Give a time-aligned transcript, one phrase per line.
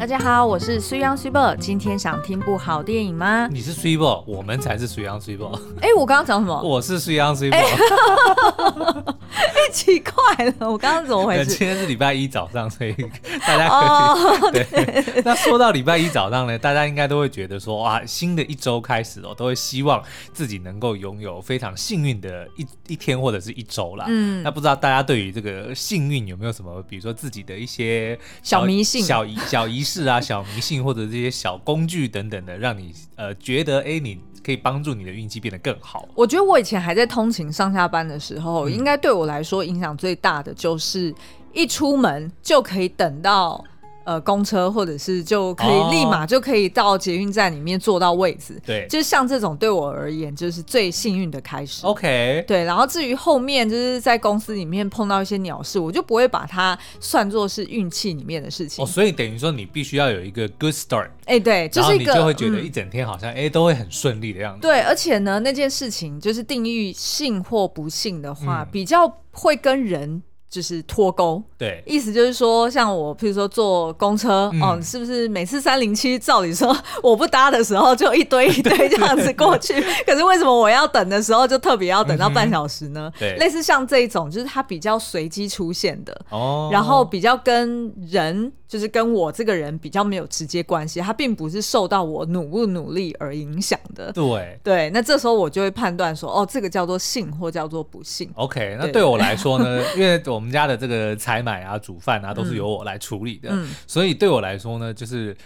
[0.00, 3.46] 大家好，我是水央水宝，今天想听部好电影吗？
[3.52, 5.52] 你是水宝，我们才是水央水宝。
[5.82, 6.58] 哎，我刚刚讲什么？
[6.62, 7.58] 我是水央水宝。
[9.56, 11.46] 哎，奇怪了，我刚刚怎么回事？
[11.46, 12.92] 今天是礼拜一早上，所以
[13.46, 14.64] 大家可以、oh, 对。
[14.64, 20.02] 对那说到礼拜一早上呢，大家应该都会觉得说，哇，新的一周开始哦，都会希望
[20.32, 24.06] 自己能够拥有非常幸运的一一天或者是一周啦。
[24.08, 24.42] 嗯。
[24.42, 34.18] 那不知道大家对于这个幸运有没有什么，比如说自己的一些小迷信、小仪小仪式啊、小迷信或者这些小工具等等的，让你呃觉得哎，你
[34.50, 36.08] 可以帮助你的运气变得更好。
[36.16, 41.14] 我觉得我以前还在通勤上下班的时候，嗯、应该对我来说影响最大的就是
[41.52, 43.64] 一出门就可以等到。
[44.10, 51.86] 呃，公车或者是就可以立马就可以到捷运站里面坐到位置，对，就是像这种对我而言就是最幸运的开始。
[51.86, 58.84] OK，对，然后至于后面就是在公司里面碰到一些鸟事，我就不会把它算作是运气里面的事情。
[58.84, 64.62] 哦，所以等于说你必须要有一个 good start，哎，对，就是一个，你就会觉得一整天好像哎、嗯、都会很顺利的样子。
[64.62, 70.20] 对，而且呢，那件事情就是定义幸或不幸的话，嗯、比较会跟人。
[70.50, 83.10] 就是脱钩，对，意思就是说，像我，譬如说坐公车，嗯、哦，是不是每次三零七照理说我不搭的时候就一堆一堆 这样子过去， 可是为什么我要等的时候就特别要等到半小时呢？
[83.18, 88.52] 对，类似像这一种，就是它比较随机出现的，哦，然后比较跟人。
[88.70, 94.12] 就是跟我这个人比较没有直接关系，他并不是受到我努不努力而影响的。
[94.12, 98.30] 对对，那这时候我就会判断说，哦，这个叫做幸或叫做不幸。
[98.34, 105.36] OK，那对我 来说呢，因为我们家的这个采买啊、煮饭啊都是由我来处理的，嗯，所以对我来说呢，就是。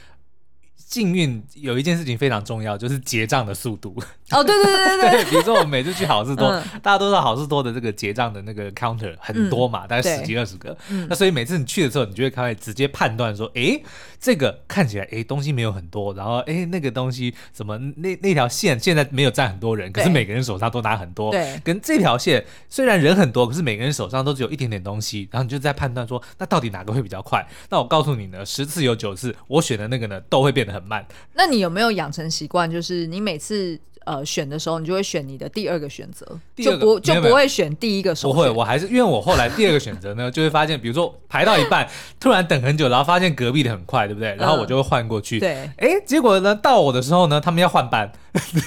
[0.94, 4.00] 幸运有一件事情非常重要，就是结账的速度。
[4.30, 10.76] 哦，对对对对 对，比如说我们每次去好事多，嗯、大家都知道好事多的这个结账的那个 counter 很多嘛，嗯、大概十几二十个。
[10.90, 13.82] 嗯、那所以每次你去的时候，你就会开始直接判断说，哎、欸，
[14.20, 21.32] 这个看起来哎东西没有很多，然后哎、欸、那个东西什么那那条线现在没有站很多人，可是每个人手上都拿很多。
[21.32, 27.44] 对，跟这条线虽然人很多，可是每个人手上都只有一点点东西，然后你就在判断说，那到底哪个会比较快？
[27.68, 31.04] 那我告诉你呢，十次有九次我选的那个呢都会变得很慢。
[31.34, 36.26] 那你有没有养成习惯，就是你每次呃选的时候，你就会选你的第二个选择，
[36.56, 38.34] 就不就不会选第一个首选？
[38.34, 41.88] 不会，我还是因为我后来第二个选择呢，就会发现，比如说排到一半，
[42.20, 44.34] 突然等很久，然后发现隔壁的很快，对不对？
[44.36, 45.38] 然后我就会换过去。
[45.40, 48.10] 对，哎，结果呢，到我的时候呢，他们要换班。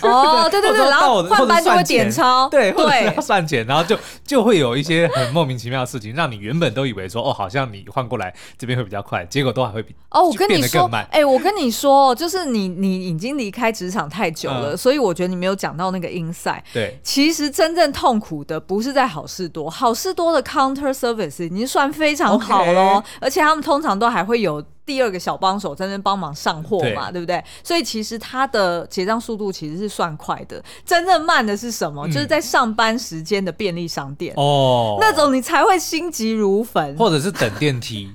[0.01, 16.61] 哦， 对对对，然后换班就会点钞，对，或者要算钱，然后就就会有一些很莫名其妙的事情，让你原本都以为说，哦，好像你换过来这边会比较快，结果都还会比哦，我跟你说，哎，我跟你说，就是你你已经离开职场太久了，所以我觉得你没有讲到那个 inside。
[16.73, 24.63] 对，其实真正痛苦的不是在好事多，好事多的 counter service 已经算非常好喽，而且他们通常都还会有。
[24.87, 27.43] 第二个小帮手在那帮忙上货嘛，对，对不对？
[27.61, 30.63] 所以其实他的结账速度其实是算快的。
[30.85, 32.07] 真正慢的是什么？
[32.07, 38.09] 嗯、就是在上班时间的便利商店哦，那种你才会心急如焚，或者是等电梯，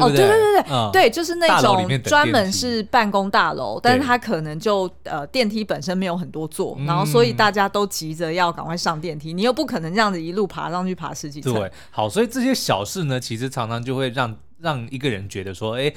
[0.00, 0.24] 对不对？
[0.24, 11.52] 哦，对对对对，嗯、对，就是那种专门是办公大楼，但是它可能就呃电梯本身没有很多座，然后所以大家都急着要赶快上电梯，你又不可能这样子一路爬上去爬十几层。
[11.54, 14.36] 对，好，所以这些小事呢，其实常常就会让。
[14.62, 15.90] 让一个人觉得说，哎，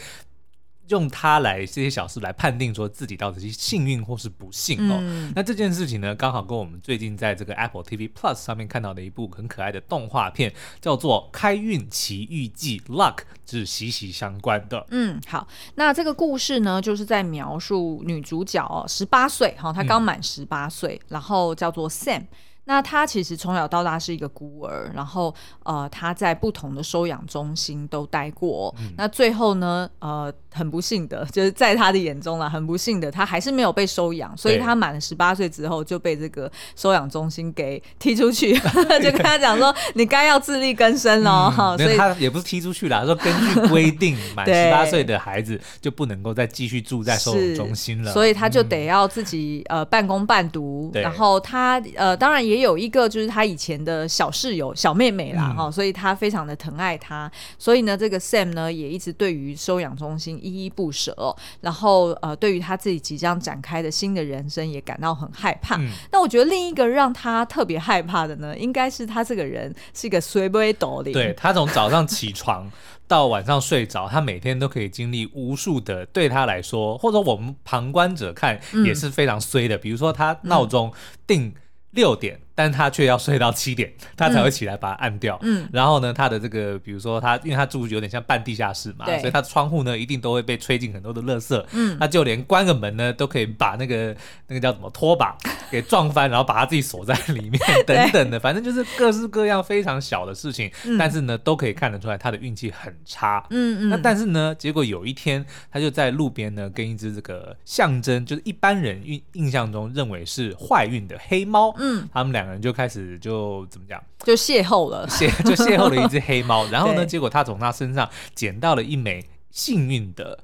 [0.93, 4.97] 用它来这些小事来判定说自己到底是幸运或是不幸哦。
[4.99, 14.85] 嗯、那这件事情呢，刚好跟我们最近在这个 Apple TV Plus 上面看到的一部很可爱的动画片，叫做《开运奇遇记》（Luck） 是息息相关的。
[14.91, 22.25] 嗯，好，那这个故事呢，就是在描述女主角哦，十八岁哈，她刚满十八岁，嗯、然后叫做 Sam。
[22.65, 28.73] 那他其实从小到大是一个孤儿，然后呃，他在不同的收养中心都待过。
[28.79, 38.53] 嗯、那最后呢，呃，很不幸的， 就是在他的眼中啦，很不幸的，他还是没有被收养，所以他满了十八岁之后就被这个收养中心给踢出去，
[39.03, 41.77] 就跟他讲说，你该要自力更生了哈。
[41.77, 52.52] 所以他也不是踢出去啦，说根据规定， 满十八岁的孩子就不能够再继续住在收养中心了，所以他就得要自己呃半工半读，然后他呃当然也。
[52.53, 65.77] 也有一个就是他以前的小室友小妹妹啦哈，嗯、所以他非常的疼爱她，所以呢，这个 Sam 呢也一直对于收养中心依依不舍，哦，然后呃，对于他自己即将展开的新的人生也感到很害怕。
[65.77, 72.69] 嗯、那我觉得另一个让他特别害怕的呢，应该是他这个人是一个随不会抖的，对，他从早上起床
[73.07, 80.91] 到晚上睡着，他每天都可以经历无数的对他来说，或者我们旁观者看也是非常衰的，嗯、比如说他闹钟
[81.25, 81.53] 定
[81.91, 85.37] 六点，但他却要睡到七点， 他才会起来把它按掉。
[85.41, 91.65] 嗯，然后呢，他的这个，比如说他，因为他住有点像半地下室嘛，所以他的窗户呢，一定都会被吹进很多的垃圾。
[91.71, 94.15] 嗯，他就连关个门呢，都可以把那个
[94.47, 95.35] 那个叫什么拖把
[95.71, 100.71] 给撞翻，然后把他自己锁在里面， 等等的，反正就是各式各样非常小的事情。
[100.85, 103.43] 嗯但是呢，都可以看得出来他的运气很差。
[103.49, 103.89] 嗯嗯。
[103.89, 111.73] 那但是呢，结果有一天，他就在路边呢，跟一只这个象征，就是一般人印印象中认为是坏运的黑猫。
[111.79, 112.42] 嗯，他们俩。
[112.43, 120.37] 两个人就开始就怎么讲，就邂逅了， 邂就邂逅了一只黑猫， 然后呢，结果他从他身上捡到了一枚幸运的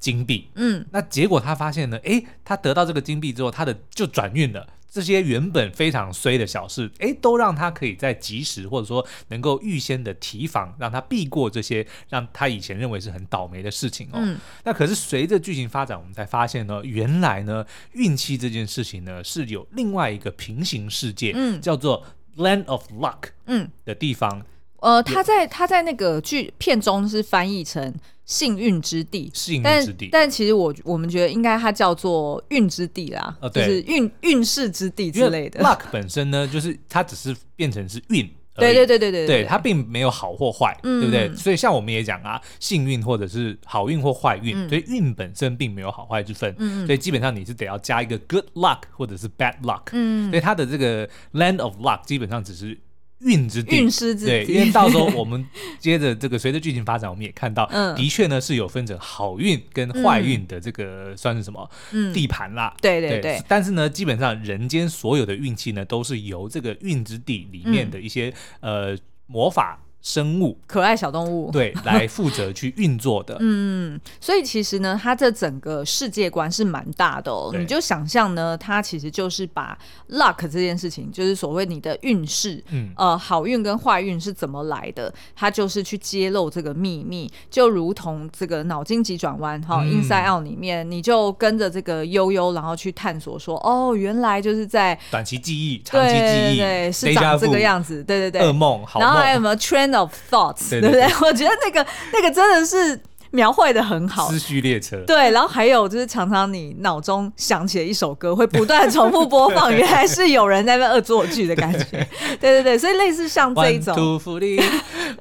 [0.00, 4.66] 金币，嗯，那结果他发现呢，哎，他得到这个金币之后，他的就转运了。
[4.94, 14.20] 这些原本非常衰的小事，哎，都让他可以在及时或者说能够预先的提防，让他避过这些让他以前认为是很倒霉的事情哦。
[14.22, 22.04] 嗯、那可是随着剧情发展，我们才发现呢，原来呢，运气这件事情呢是有另外一个平行世界，嗯，叫做
[22.36, 24.38] Land of Luck，嗯的地方。
[24.38, 24.44] 嗯
[24.84, 27.94] 呃，他在他在那个剧片中是翻译成
[28.26, 30.08] 幸运之地，幸运之地。
[30.10, 35.60] 但其实我我们觉得应该它叫做运之地啦，哦、就是运运势之地之类的。
[35.62, 41.36] luck 本身呢，就是它只是变成是运，对对对对对，对它并没有好或坏，嗯、对不对？
[41.36, 52.78] 所以像我们也讲啊，幸运或者是好运或坏运，嗯、所以运本身并没有好坏之分，嗯、所以基本上你是得要加一个 good luck 或者是 bad luck，嗯，所以它的这个 land of luck 基本上只是。
[53.24, 55.44] 运之地，运势之地，对，因为到时候我们
[55.78, 57.66] 接着这个随着剧情发展，我们也看到，
[57.96, 61.68] 的确呢是有分成好运跟坏运的这个算是什么
[62.12, 63.42] 地盘啦，对对对。
[63.48, 68.96] 但是呢，基本上人间所有的运气呢，都是由这个运之地里面的一些呃
[69.26, 69.80] 魔法。
[70.04, 73.38] 生物，可爱小动物，对，来负责去运作的。
[73.40, 77.50] 嗯，所以其实呢，它这整个世界观是蛮大的哦。
[77.58, 79.76] 你就想象呢，它其实就是把
[80.10, 101.04] luck 这件事情，就是所谓你的运势，嗯，呃，好运跟坏运是怎么来的，它就是去揭露这个秘密，就如同这个脑筋急转弯哈，Inside Out 里面，你就跟着这个悠悠，然后去探索说，哦，原来就是在短期记忆、长期记忆，对，是长这个样子，对对对，噩梦，好梦，然后还有没有 trend of thoughts，对不对？
[101.22, 102.98] 我觉得那个那个真的是
[103.34, 104.96] 描绘的很好，思绪列车。
[105.06, 112.06] 对，然后还有就是常常你脑中想起了一首歌，会不断重复播放，原来是有人在那恶作剧的感觉。
[112.40, 113.94] 对对对，所以类似像这一种。
[113.96, 114.60] 万福利，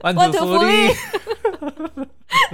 [0.01, 0.93] 万福利。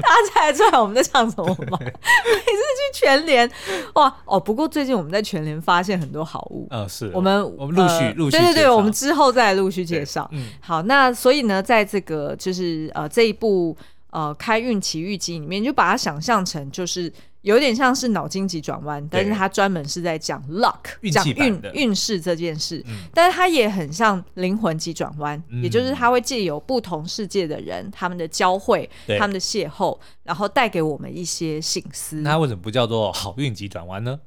[0.02, 1.78] 大家猜得出来我们在唱什么吗？
[1.80, 3.50] 每次去全联，
[3.96, 4.40] 哇哦！
[4.40, 6.68] 不过最近我们在全联发现很多好物。
[6.70, 10.30] 嗯， 是我们我们陆续陆续对对对，我们之后再来陆续介绍。
[10.32, 13.76] 嗯，好，那所以呢，在这个就是呃这一部
[14.12, 17.12] 呃开运奇遇记里面，就把它想象成就是。
[17.42, 20.76] 有点像是脑筋急转弯，但是他专门是在讲 luck，
[21.10, 22.84] 讲运运势这件事。
[22.86, 32.18] 嗯、但是他也很像灵魂急转弯，嗯、也就是他会借由不同世界的人，他们的交汇，对他们的邂逅，然后带给我们一些醒思。
[32.18, 34.20] 那他为什么不叫做好运急转弯呢？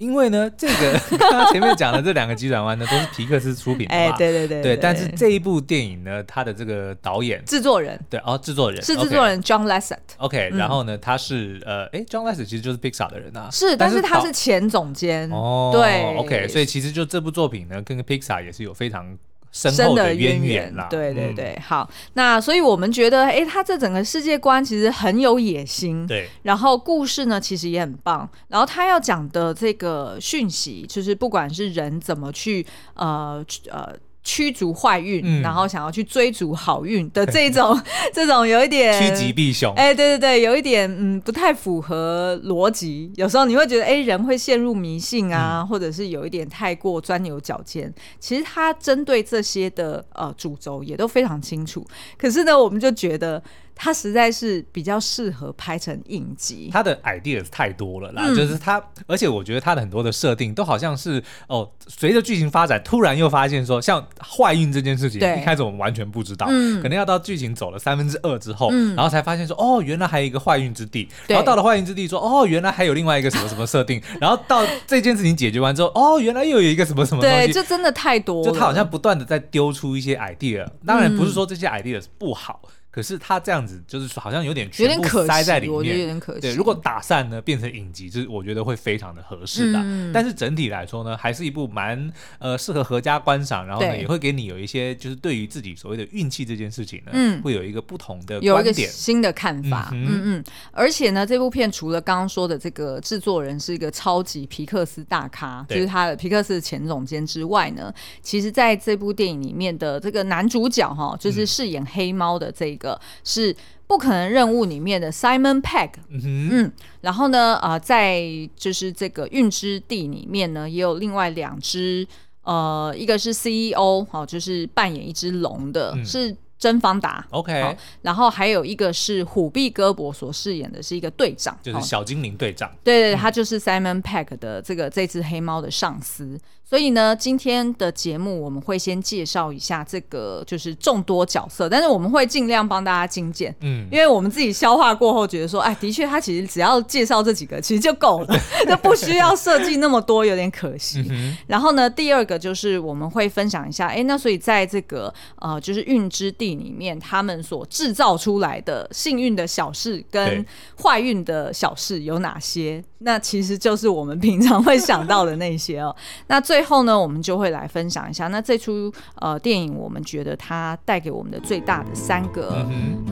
[0.00, 4.00] 因为呢，这个 刚刚前面讲的这两个急转弯呢，都是皮克斯出品的嘛。
[4.00, 4.76] 哎，对对对，对。
[4.76, 9.98] 但是这一部电影呢，它的这个导演、制作人，对哦，制作人是制作人 John Lasseter。
[10.16, 13.50] OK，然后呢，他是呃，哎，John Lasseter 其实就是 Pixar 的人啊。
[13.52, 15.30] 是，但是他是前总监。
[15.30, 16.16] 哦，对。
[16.16, 19.18] OK，所以其实就这部作品呢，跟 Pixar 也是有非常。
[19.52, 33.96] 深厚的渊源啦，对对对，嗯、好，那所以我们觉得，哎，他这整个世界观其实很有野心，对，然后故事呢其实也很棒，然后他要讲的这个讯息，就是不管是人怎么去，呃呃。
[34.22, 37.80] 驱逐坏运，嗯、然后想要去追逐好运的这种，
[38.12, 39.72] 这种有一点趋吉避凶。
[39.74, 43.10] 哎，对对对，有一点嗯不太符合逻辑。
[43.16, 47.92] 有时候你会觉得，哎，人会陷入迷信啊，嗯、或者是有一点太过钻牛角尖。
[48.18, 51.86] 其实他针对这些的呃主轴也都非常清楚。
[52.18, 53.42] 可是呢，我们就觉得。
[53.82, 71.34] 它实在是比较适合拍成影集，它的 ideas 太多了啦，嗯、就是它，而且我觉得它的很多的设定都好像是哦，随着剧情发展，突然又发现说，像坏运这件事情，一开始我们完全不知道，嗯、可能要到剧情走了三分之二之后，嗯、然后才发现说，哦，原来还有一个坏运之地，对。
[71.34, 82.60] 然后到了坏运之地说，哦，原来还有另外一个什么什么设定， 然后到这件事情解决完之后，哦，原来又有一个什么什么东西，对，就真的太多，就他好像不断的在丢出一些 idea，当然不是说这些 ideas 不好。
[82.90, 86.40] 可是他这样子就是好像有点有点可塞在里面，我觉得有点可惜。
[86.40, 89.78] 对，如果打散呢变成影集，就是我觉得会非常的合适的。
[89.80, 99.90] 嗯、但是整体来说呢，还是一部蛮呃适合合家观赏，然后呢也会给你有一些就是对于自己所谓的运气这件事情呢，嗯，会有一个不同的观点，有一个新的看法。
[99.92, 112.94] 嗯嗯，嗯，而且呢，这部片除了刚刚说的这个制作人是一个超级皮克斯大咖，就是他的皮克斯的前总监之外呢，其实在这部电影里面的这个男主角哈，就是饰演黑猫的这个。
[112.94, 113.54] 嗯是
[113.86, 118.22] 不可能任务里面的 Simon Pegg，嗯，嗯，然后呢，呃，在
[118.54, 122.06] 就是这个运之地里面呢，也有另外两只，
[122.42, 126.36] 呃，一个是 CEO，好，就是扮演一只龙的，嗯、是。
[126.60, 136.38] 甄方达，OK，然后还有一个是虎臂胳膊所饰演的是一个队长，就是小精灵队长，对对，他就是 Simon Pegg 的这个这只黑猫的上司。
[136.70, 151.04] 所以呢，今天的节目我们会先介绍一下这个就是众多角色，但是我们会尽量帮大家精简，嗯，因为我们自己消化过后觉得说，哎，的确他其实只要介绍这几个其实就够了， 就不需要设计那么多，有点可惜。
[151.10, 156.50] 嗯、然后呢，第二个就是我们会分享一下，哎，那所以在这个呃就是运之地。
[156.60, 160.44] 里面他们所制造出来的幸运的小事跟
[160.82, 162.82] 坏运的小事有哪些？
[162.98, 165.94] 那其实就是我们平常会想到的那些哦。
[166.26, 172.66] 那最后呢，我们就会来分享一下，那这出呃电影，我们觉得它带给我们的最大的三个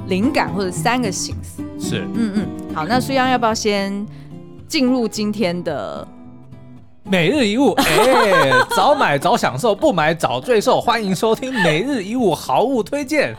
[0.07, 1.63] 灵感或者三个心思。
[1.79, 2.75] 是，嗯嗯。
[2.75, 4.07] 好，那苏央要不要先
[4.67, 6.07] 进入今天的？
[7.11, 10.79] 每日一物，哎、欸， 早买早享受，不买早罪受。
[10.79, 13.35] 欢迎收听每日一物好物推荐。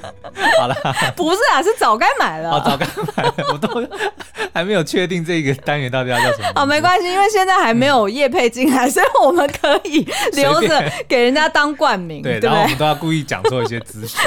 [0.60, 0.76] 好了，
[1.16, 2.50] 不是啊，是早该买了。
[2.50, 3.82] 哦，早该买了，我都
[4.52, 6.52] 还没有确定这个单元到底要叫什么。
[6.54, 12.20] 哦，没关系，因为现在还没有叶配进来，嗯、所以我们可以留着给人家当冠名。
[12.20, 14.20] 对，对，然后我们都要故意讲错一些资讯。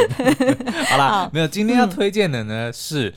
[0.89, 3.13] 好了，好没有，今天要推荐的呢、嗯、是。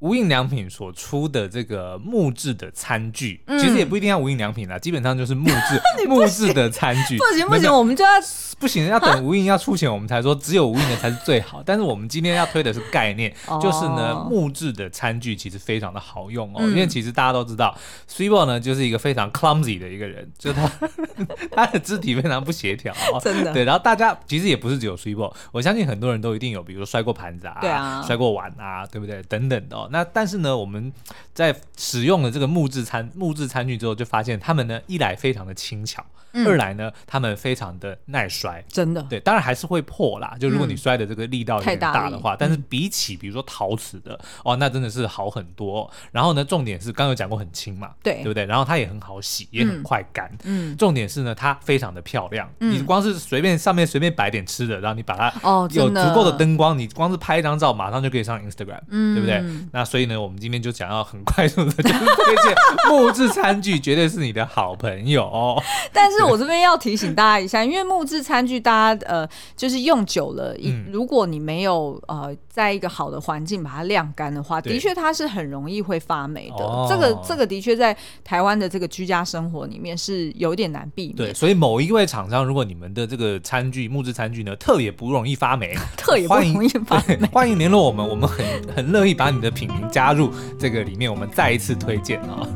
[0.00, 7.16] 无印良品所出的这个木质的餐具，嗯、其实也不一定要无印良品啦，基本上就是木质 木质的餐具。
[7.16, 8.10] 不行不行，我们就要
[8.58, 11.62] 不行，要等无印要出钱，我们才说只有无印的才是最好。
[11.64, 17.74] 但是我们今天要推的是概念，哦、就是呢木质的餐具其实非常的好用哦，嗯、因为其实大家都知道
[18.06, 20.70] ，Swebo 呢就是一个非常 clumsy 的一个人，就是他
[21.56, 23.52] 他的肢体非常不协调、哦，真的。
[23.54, 29.22] 对，然后大家其实也不是只有 Swebo，我相信很多人都一定有，比如说摔过盘子啊，对啊，摔过碗啊，对不对？
[29.22, 29.85] 等等的、哦。
[29.90, 30.92] 那但是呢，我们
[31.34, 39.02] 在使用了这个木质餐木质餐具之后，就发现他们呢，一来非常的轻巧，嗯、二来呢，他们非常的耐摔，真的。
[39.04, 40.36] 对，当然还是会破啦。
[40.38, 45.90] 就如果你摔的这个力道有点大的话，嗯、但是比起比如说陶瓷的，哦，那真的是好很多、哦。
[46.12, 48.44] 然后呢，重点是刚刚有讲过很轻嘛，对，对不对？
[48.44, 50.30] 然后它也很好洗，也很快干。
[50.44, 52.50] 嗯，重点是呢，它非常的漂亮。
[52.60, 59.75] 嗯、你光是随便上面随便摆点吃的，然后你把它哦，有足够的灯光，你光是拍一张照，马上就可以上 Instagram，嗯，对不对？
[59.76, 62.54] 那所以呢，我们今天就想要很快速的，就推荐
[62.88, 65.62] 木质餐具，绝对是你的好朋友、哦。
[65.92, 76.64] 但是我这边要提醒大家一下，因为木质餐具大家呃，就是用久了，嗯、如果你没有呃，在一个好的环境把它晾干的话，的确它是很容易会发霉的。
[76.64, 81.16] 哦、这个这个的确在台湾的这个居家生活里面是有点难避免。
[81.16, 88.42] 对，所以某一位厂商，如果你们的这个餐具木质餐具呢，特别不容易发霉， 特别不容易发霉，欢迎联络我们，我们很
[88.74, 92.46] 很乐意把你的品您加入这个里面，我们再一次推荐啊。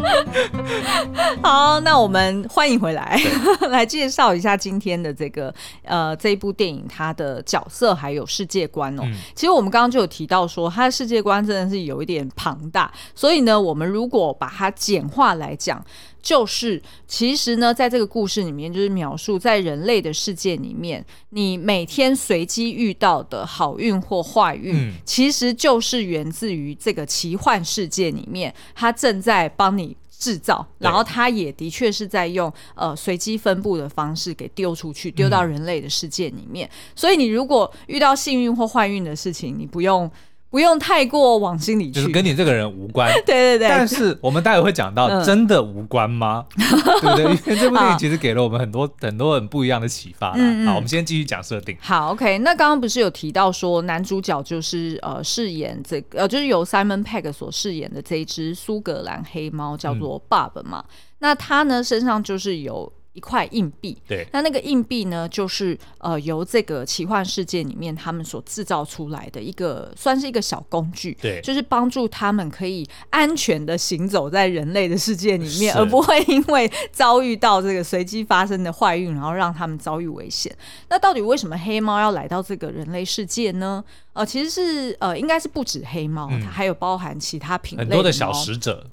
[1.42, 3.20] 好，那我们欢迎回来，
[3.70, 5.54] 来介绍一下今天的这个
[5.84, 9.02] 呃这一部电影它的角色还有世界观哦。
[9.04, 15.84] 嗯、其实我们刚刚就有提到说，它的世界观真的是有一点庞大，所以呢，我们如果把它简化来讲，
[16.22, 29.89] 就是其实呢，在这个故事里面，就是描述在人类的世界里面，你每天随机遇到的好运或坏运，嗯、其实就是源自于这个奇幻世界里面，它正在帮你
[30.20, 36.68] 制造，然后它也的确是在用呃随机分布的方式给丢出去，丢到人类的世界里面。
[36.68, 40.08] 嗯、所以你如果遇到幸运或坏运的事情，你不用。
[40.50, 43.10] 不用太过往心里去，就是跟你这个人无关。
[43.24, 43.68] 对对对。
[43.68, 46.44] 但是我们待会会讲到，真的无关吗？
[47.00, 47.24] 对不对？
[47.24, 50.32] 因为这部电影其实给了我们很多很多很不一样的启发。
[50.36, 50.66] 嗯嗯。
[50.66, 51.76] 好，我们先继续讲设定。
[51.80, 52.38] 好，OK。
[52.38, 60.84] 那刚刚不是有提到说，男主角就是呃饰演这个呃，就是由 Simon Pegg 所饰演的这一只苏格兰黑猫，叫做 Bob 嘛。
[61.20, 80.56] 那他呢身上就是有一块硬币，对，那那个硬币呢，就是呃由这个奇幻世界里面他们所制造出来的一个，算是一个小工具，对，就是帮助他们可以安全的行走在人类的世界里面，而不会因为遭遇到这个随机发生的坏运，然后让他们遭遇危险。
[80.88, 83.84] 那到底为什么黑猫要来到这个人类世界呢？
[84.12, 88.86] 呃，其实是呃，应该是不止黑猫，嗯、它还有包含其他品类很多的小使者。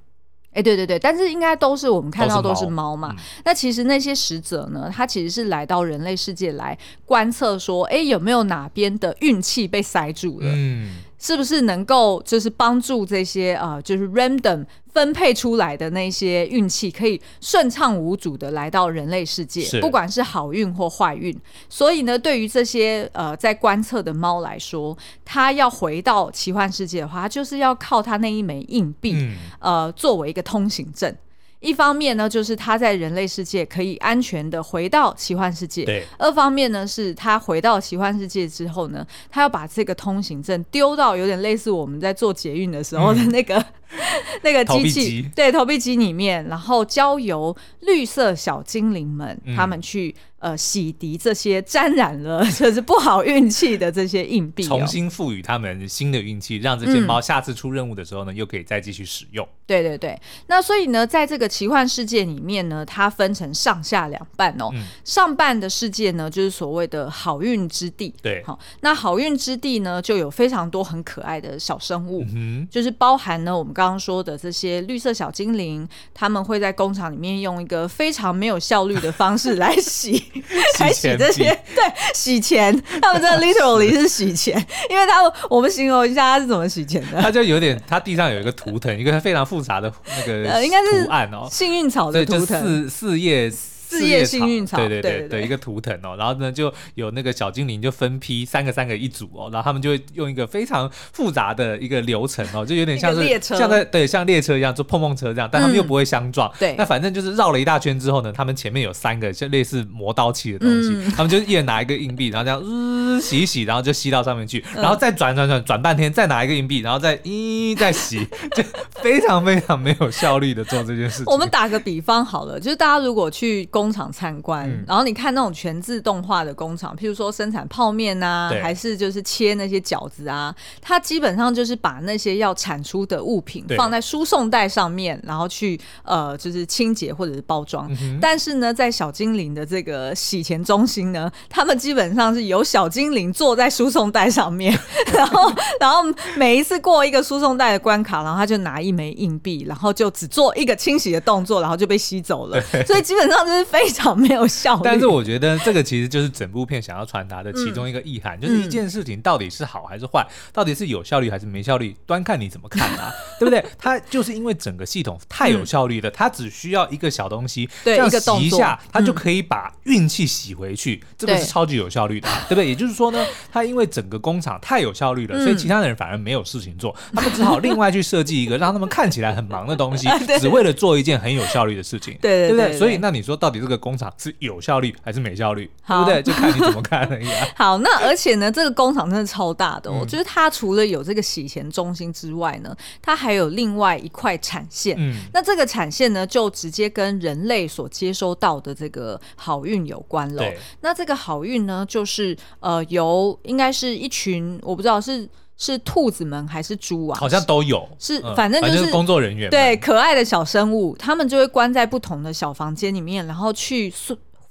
[0.58, 3.14] 哎，对对对，但是应该都是我们看到都是猫嘛。
[3.16, 10.48] 嗯、那其实那些使者呢，他其实是来到人类世界来观测，说，哎，有没有哪边的运气被塞住了？
[10.52, 10.90] 嗯。
[11.28, 21.38] 是不是能够就是帮助这些呃，就是 random 分配出来的那些运气，可以顺畅无阻的来到人类世界，不管是好运或坏运。
[21.68, 31.14] 所以呢，对于这些呃在观测的猫来说，它要回到奇幻世界的话，它就是要靠它那一枚硬币，嗯、呃，作为一个通行证。
[31.60, 35.84] 一方面呢，就是他在人类世界可以安全的回到奇幻世界；
[36.20, 43.66] 二方面呢，是他回到奇幻世界之后呢，他要把这个通行证丢到有点类似我们在做捷运的时候的那个、嗯、
[44.44, 50.14] 那个机器，对，投币机里面，然后交由绿色小精灵们、嗯、他们去。
[50.40, 59.46] 呃，洗涤这些沾染了 就是不好运气的这些硬币，重新赋予他们新的运气，让这些猫下次出任务的时候呢，嗯、又可以再继续使用。
[59.66, 60.16] 对对对，
[60.46, 64.70] 那所以呢，在这个奇幻世界里面呢，它分成上下两半哦。
[64.76, 68.14] 嗯、上半的世界呢，就是所谓的好运之地。
[68.22, 80.24] 对，好，那好运之地呢，就有非常多很可爱的小生物，嗯、就是包含呢我们刚刚说的这些绿色小精灵，他们会在工厂里面用一个非常没有效率的方式来洗。
[80.82, 81.84] 来洗这些，对，
[82.16, 84.58] 洗钱，他们真的 literally 是洗钱，
[84.90, 93.52] 因为他们我们形容一下他是怎么洗钱的，他就有点，他地上有一个图腾，一个非常复杂的那个呃，应该是图案哦，幸运草的图腾，四四叶。
[93.90, 106.52] 四叶幸运草，对对对对，一个图腾哦，然后呢，就有那个小精灵就分批三个三个一组哦，然后他们就会用一个非常复杂的一个流程哦，就有点像是列车，像在对像列车一样，就碰碰车这样，但他们又不会相撞。
[106.60, 118.62] 对，那反正就是绕了一大圈之后呢，他们前面有三个像类似磨刀器的东西，他们就一人拿一个硬币，然后这样嗯洗一洗，然后就吸到上面去，然后再转转转转半天，再拿一个硬币，然后再咦再洗，就
[119.02, 121.26] 非常非常没有效率的做这件事情。
[121.28, 123.66] 我们打个比方好了，就是大家如果去。
[123.78, 137.88] 工厂参观，嗯、然后你看那种全自动化的工厂，譬如说生产泡面啊，还是就是切那些饺子啊，它基本上就是把那些要产出的物品放在输送带上面，然后去呃就是清洁或者是包装。
[138.02, 144.76] 嗯、但是呢，在小精灵的这个洗钱中心呢， 他们基本上是由小精灵坐在输送带上面，
[145.14, 146.02] 然后 然后
[146.36, 152.60] 每一次过一个输送带的关卡，然后他就拿一枚硬币，然后就只做一个清洗的动作，然后就被吸走了。
[152.88, 153.67] 所以基本上就是。
[153.70, 163.64] 非常没有效率，但是我觉得这个其实就是整部片想要传达的其中一个意涵，嗯、就是一件事情到底是好还是坏，到底是有效率还是没效率，端看你怎么看啊， 对不对？
[163.78, 172.68] 它就是因为整个系统太有效率了，它只需要一个小东西，对，这样洗一下，它就可以把运气洗回去，这个是超级有效率的，对不对？
[172.70, 180.08] 也就是说呢，它因为整个工厂太有效率了，所以其他的人反而没有事情做，他们只好另外去设计一个让他们看起来很忙的东西，
[180.40, 182.78] 只为了做一件很有效率的事情，对对不对？
[182.78, 183.57] 所以那你说到底？
[183.60, 186.34] 这个工厂是有效率还是没效率，好对不对？
[186.34, 187.48] 就看你怎么看而已啊。
[187.56, 194.96] 好，那而且呢，这个工厂真的超大的哦，嗯、就是它除了有这个洗钱中心之外呢，它还有另外一块产线。
[195.00, 200.44] 嗯，那这个产线呢，就直接跟人类所接收到的这个好运有关了。
[200.82, 205.28] 那这个好运呢，就是呃，由应该是一群我不知道是。
[205.58, 207.20] 是兔子们还是猪啊？
[207.20, 213.92] 好像都有，是反正就是工作人员，对，可爱的小生物，他们就会关在不同的小房间里面，然后去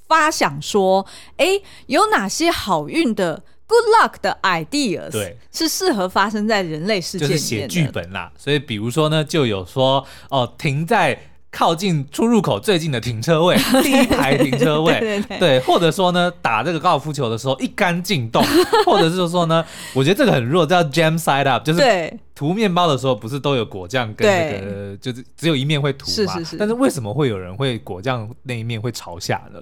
[0.08, 1.46] 发想说，哎，
[1.86, 8.32] 有哪些好运的 good luck 的 ideas，对，是适合发生在人类世界里面的，就是写剧本啦。
[8.36, 11.18] 所以比如说呢，就有说哦，停在。
[11.56, 18.44] 靠近出入口最近的停车位， 第一排停车位，对，对，对，对，或者说呢，打这个高尔夫球的时候一杆进洞，
[18.84, 19.64] 或者是说呢，
[19.94, 29.60] 我觉得这个很弱，叫 jam side up，就是涂面包的时候不是都有果酱跟那个，就是只有一面会涂嘛，是是是，但是为什么会有人会果酱那一面会朝下呢？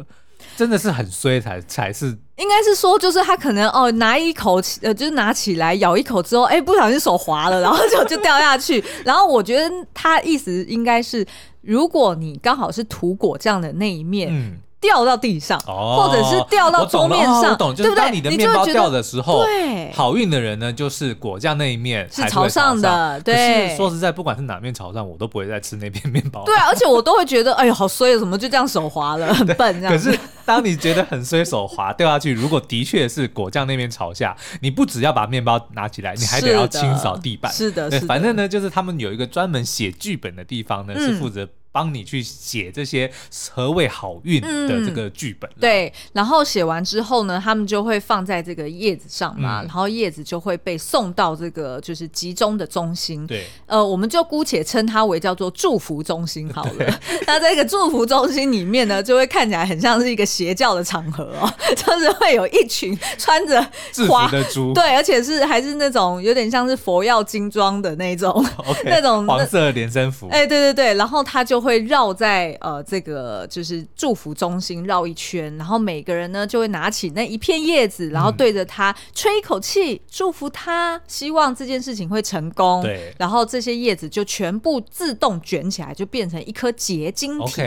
[0.56, 11.24] 真的是很衰才才是，应该是说就是他可能哦拿一口起呃就是拿起来咬一口之后，哎不小心手滑了，然后就就掉下去，然后我觉得他意思应该是。
[11.66, 18.04] 如果你刚好是土果这样的那一面，掉到地上，哦、或者是掉到桌面上，我懂，哦、我懂，对不对？
[18.04, 23.18] 当你的面包掉的时候，对，好运的人呢，就是果酱那一面是朝上的。
[23.20, 26.44] 对，是说实在，不管是哪面朝上，我都不会再吃那片面包。
[26.44, 29.90] 对啊，而且我都会觉得，哎呦，好衰，怎么就这样手滑了， 很笨这样。
[29.90, 37.50] 可是当你觉得很衰，手滑掉下去，如果的确是果酱那面朝下，你不只要把面包拿起来，你还得要清扫地板。
[37.50, 38.06] 是的，是的。
[38.06, 41.48] 反正呢，就是他们有一个专门写剧本的地方呢，是负责。
[41.74, 43.10] 帮你去写这些
[43.52, 57.00] 何谓好运的这个剧本，嗯，对，然后写完之后呢，他们就会放在这个叶子上嘛，嗯、然后叶子就会被送到这个就是集中的中心，对，呃，我们就姑且称它为叫做祝福中心好了。
[57.26, 63.60] 那这个祝福中心里面呢，就会看起来很像是一个邪教的场合哦， 就是会有一群穿着
[63.90, 68.46] 制服的猪，对，而且是还是那种有点像是佛耀金装的那种
[68.86, 71.63] 那种黄色连身服，哎，对对对，然后他就。
[71.64, 82.82] 会绕在呃这个就是祝福中心绕一圈，然后每个人呢就会拿起那一片叶子，然后对着它吹一口气，祝福他，希望这件事情会成功。
[82.82, 87.62] 对，然后这些叶子就全部自动卷起来，就变成一颗结晶体。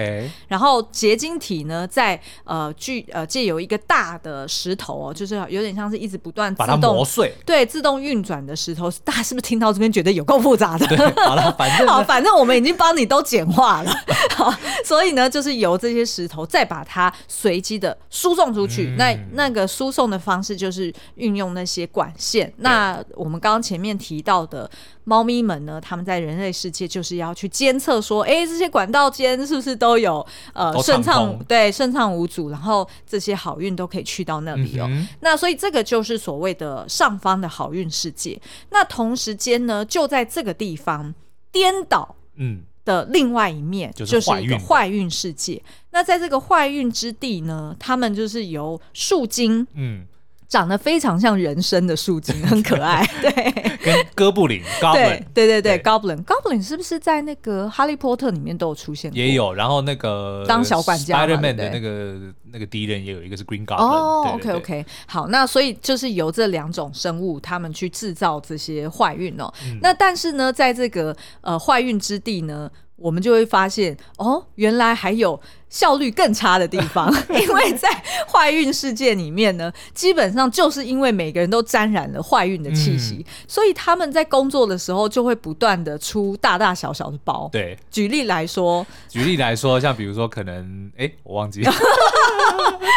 [0.48, 8.92] 然后结晶体呢，在呃具呃借由一个大的石头哦，就是有点像是一直不断自动把它磨碎，对，自动运转的石头。
[9.04, 10.86] 大家是不是听到这边觉得有够复杂的？
[10.88, 13.87] 对，好了，反正 好，反正我们已经帮你都简化了。
[14.36, 18.90] 好，所以呢，就是由这些石头再把它随机的输送出去。
[18.90, 22.52] 嗯、那那个输送的方式就是运用那些管线。
[22.58, 24.70] 那我们刚刚前面提到的
[25.04, 31.38] 猫咪们呢，他们在人类世界就是要去监测说，哎，这些管道间是不是都有呃顺畅？
[31.48, 34.86] 对，顺畅无阻，然后这些好运都可以去到那里哦。
[34.90, 38.40] 嗯、那所以这个就是所谓的上方的好运世界。
[38.70, 41.16] 那同时间呢，就在这个地方
[41.52, 42.62] 颠倒，嗯。
[42.88, 45.62] 的另外一面就是一个坏运世界。
[45.92, 50.06] 那在这个坏运之地呢，他们就是由树精，嗯，
[50.48, 53.06] 长得非常像人参的树精， 很可爱。
[53.22, 59.18] 对，跟哥布林，Goblin，对对对，Goblin，Goblin 是不是在那个哈利波特里面都有出现过？
[59.18, 59.54] 也有。
[59.54, 62.16] 然后那个当小管家，Spider-Man 的那个
[62.52, 63.84] 那个敌人也有一个是 Green Goblin。
[63.84, 69.54] 哦，OK OK，好，那所以就是由这两种生物，他们去制造这些坏运哦。
[69.82, 77.90] 那但是呢，在这个呃坏运之地呢，我们就会发现哦，原来还有效率更差的地方， 因为在
[78.28, 87.50] 坏运世界里面呢，基本上就是因为每个人都沾染了坏运的气息，嗯、所以他们在工作的时候就会不断的出大大小小的包。
[87.52, 91.72] 对，举例来说，举例来说，像比如说可能，哎，我忘记了。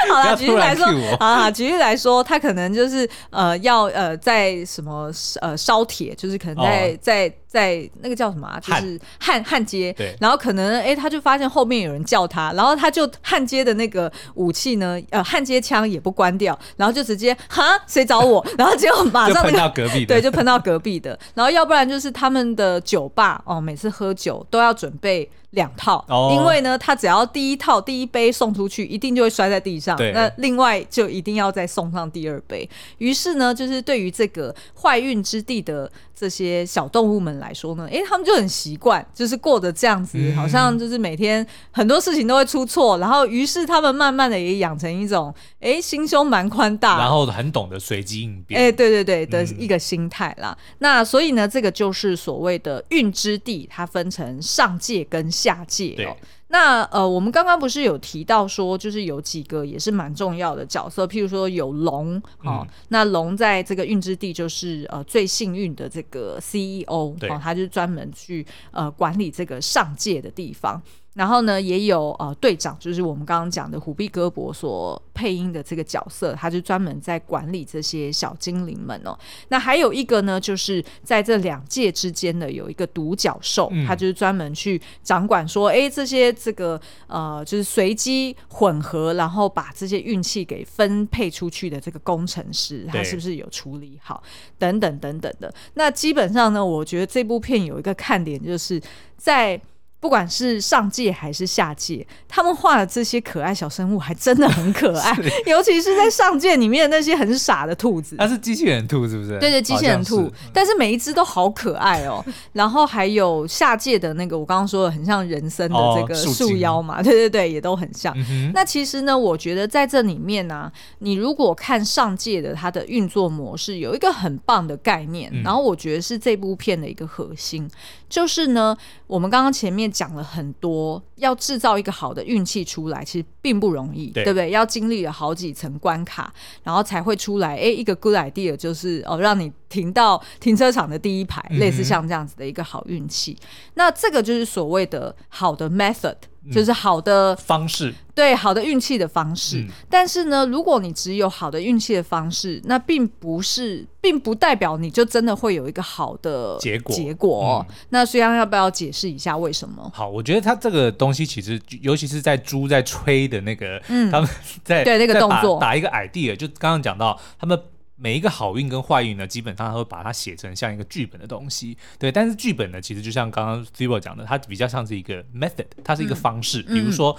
[0.09, 0.87] 好了，举例来说，
[1.19, 9.93] 啊，举例来说，他可能就是呃，要呃，在什么呃烧铁，就是可能在、哦、在在那个叫什么啊，就是焊焊接。
[9.95, 12.53] 对，然后可能哎，他就发现后面有人叫他。
[12.53, 18.47] 然后他就焊接的那个武器呢，呃，焊接枪也不关掉，然后就直接哈，谁找我？
[18.57, 21.19] 然后结果马上、喷到隔壁的，对，就喷到隔壁的。
[21.35, 25.29] 然后要不然就是他们的酒吧哦，每次喝酒都要准备。
[25.51, 29.97] 两套，因为呢，他只要第一套第一杯送出去，一定就会摔在地上。
[29.97, 32.69] 对，那另外就一定要再送上第二杯。
[32.99, 42.99] 于是呢，就是对于这个坏运之地的这些小动物们来说呢，哎，他们就很习惯，就是过着这样子，嗯、好像就是每天很多事情都会出错。
[42.99, 48.61] 然后，于是他们慢慢的也养成一种，哎，心胸蛮宽大，然后很懂得随机应变。
[48.61, 50.57] 哎，对对对的一个心态啦。
[50.57, 55.29] 嗯、那所以呢，这个就是所谓的运之地，它分成上界跟。
[55.41, 56.17] 下界哦，
[56.49, 67.31] 那呃，我们刚刚不是有提到说，就是有几个也是蛮重要的角色，譬如说有龙哦，嗯、那龙在这个运之地就是呃最幸运的这个 CEO 对。
[67.31, 70.83] 哦，他就是专门去呃管理这个上界的地方。
[71.15, 79.19] 然后呢，也有呃队长，就是我们刚刚讲的虎臂胳膊所配音的这个角色，他就专门在管理这些小精灵们哦。
[79.49, 94.23] 那还有一个呢，就是在这两界之间的有一个独角兽，嗯、他就是专门去掌管说，哎，这些这个呃，就是随机混合，然后把这些运气给分配出去的这个工程师，他是不是有处理好？
[94.59, 95.53] 等等等等的。
[95.75, 98.81] 那基本上呢，我觉得这部片有一个看点，就是
[99.17, 99.61] 在。
[100.01, 105.15] 不管是上界还是下界，他们画的这些可爱小生物还真的很可爱，
[105.47, 108.17] 尤其是在上界里面的那些很傻的兔子。
[108.17, 109.39] 它是机器人兔是不是？
[109.39, 112.25] 对对，机器人兔，是但是每一只都好可爱哦。
[112.55, 118.15] 然后还有下界的那个，我刚刚说的很像人参的这个树妖嘛，哦、对对对，也都很像。
[118.31, 127.69] 嗯、那其实呢，我觉得在这里面呢、啊，你如果看上界的它的运作模式，有一个很棒的概念，嗯、然后我觉得是这部片的一个核心，
[128.09, 128.75] 就是呢，
[129.07, 129.90] 我们刚刚前面。
[129.91, 134.51] 面讲了很多，要制造一个好的运气出来，其实并不容易，对，对不对？
[134.51, 137.57] 要经历了好几层关卡，然后才会出来。
[137.57, 143.35] 哎，一个 good idea 就是哦，让你停到停车场的第一排，嗯、类似像这样子的一个好运气。
[143.75, 146.17] 那这个就是所谓的好的 method。
[146.51, 149.59] 就是好的方式，对，好的运气的方式。
[149.59, 156.97] 嗯、但是呢，如果你只有好的运气的方式，那并不是，并不代表你就真的会有一个好的结果。
[156.97, 159.93] 结果，嗯、那虽然要不要解释一下为什么？
[159.95, 164.31] 好，我觉得他这个东西其实，尤其是在猪在吹的那个，嗯、他们
[164.65, 167.63] 在对那个动作打一个 idea，就刚刚讲到他们。
[168.01, 172.11] 每一个好运跟坏运呢，基本上他会把它写成像一个剧本的东西，对。
[172.11, 176.65] 但是剧本呢，其实就像刚刚 Zero 讲的，它比较像是一个 method，它是一个方式。
[176.67, 177.15] 嗯、比如说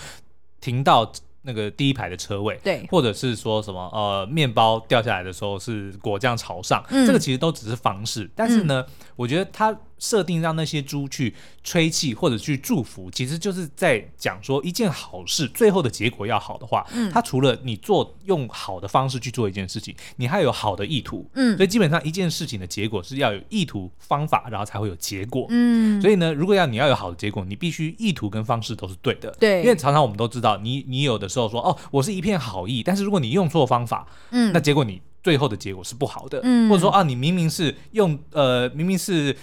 [0.59, 1.11] 停到
[1.43, 8.27] 那个第一排的车位，对，或者是说什么呃，面包掉下来的时候是果酱朝上，嗯、这个其实都只是方式。
[8.35, 9.77] 但是呢，嗯、我觉得它。
[10.01, 11.33] 设定让那些猪去
[11.63, 39.35] 吹气或者去祝福，其实就是在讲说一件好事，最后的结果要好的话，嗯，它除了你做用好的方式去做一件事情，你还有好的意图，嗯，所以基本上一件事情的结果是要有意图、方法，然后才会有结果，嗯，所以呢，如果要你要有好的结果，你必须意图跟方式都是对的，对，因为常常我们都知道，你你有的时候说哦，我是一片好意，但是如果你用错方法，嗯，那结果你最后的结果是不好的，嗯，或者说啊，你明明是用呃，明明是。